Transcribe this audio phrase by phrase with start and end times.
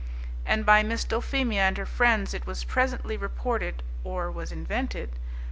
[0.47, 5.11] And by Miss Dulphemia and her friends it was presently reported or was invented?